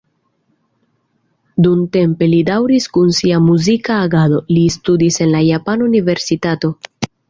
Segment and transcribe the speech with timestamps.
[1.65, 6.79] Dumtempe li daŭris kun sia muzika agado, Li studis en la Japana Universitato.